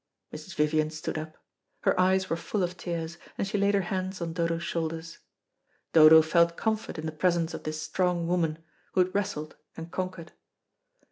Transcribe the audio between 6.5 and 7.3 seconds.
comfort in the